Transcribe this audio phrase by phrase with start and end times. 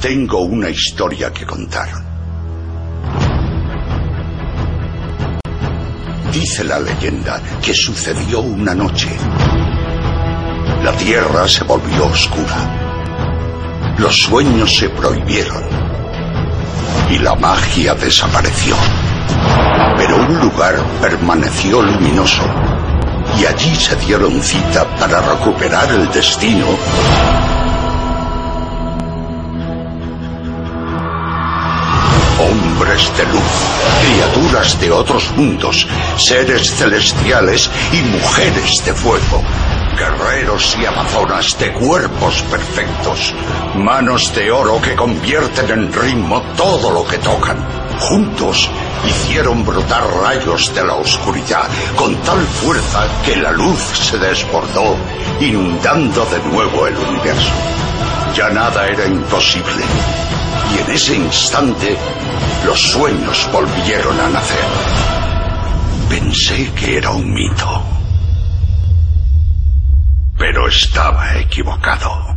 [0.00, 1.90] Tengo una historia que contar.
[6.32, 9.10] Dice la leyenda que sucedió una noche.
[10.82, 13.94] La tierra se volvió oscura.
[13.98, 15.64] Los sueños se prohibieron.
[17.10, 18.76] Y la magia desapareció.
[19.98, 22.42] Pero un lugar permaneció luminoso.
[23.38, 26.64] Y allí se dieron cita para recuperar el destino
[33.16, 33.42] de luz,
[34.02, 39.42] criaturas de otros mundos, seres celestiales y mujeres de fuego,
[39.96, 43.34] guerreros y amazonas de cuerpos perfectos,
[43.74, 47.58] manos de oro que convierten en ritmo todo lo que tocan.
[47.98, 48.68] Juntos
[49.06, 54.96] hicieron brotar rayos de la oscuridad con tal fuerza que la luz se desbordó,
[55.40, 57.52] inundando de nuevo el universo.
[58.34, 60.29] Ya nada era imposible.
[60.72, 61.96] Y en ese instante,
[62.64, 64.64] los sueños volvieron a nacer.
[66.08, 67.82] Pensé que era un mito.
[70.38, 72.36] Pero estaba equivocado.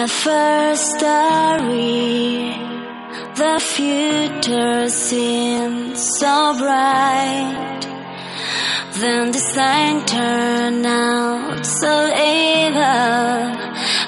[0.00, 2.56] a first story.
[3.36, 7.82] The future seemed so bright.
[8.94, 13.50] Then the sign turned out so evil.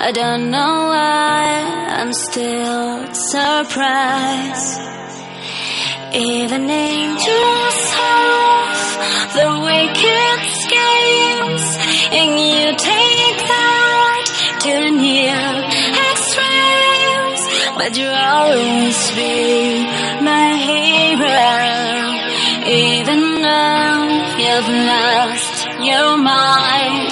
[0.09, 1.45] I don't know why
[1.99, 4.81] I'm still surprised.
[6.15, 8.81] Even angels have
[9.37, 10.42] the wicked
[17.83, 19.83] But you'll always be
[20.23, 21.35] my hero,
[22.65, 24.07] even though
[24.39, 27.12] you've lost your mind.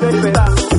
[0.00, 0.77] despertar.